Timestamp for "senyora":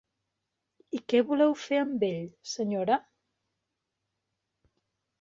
2.57-3.01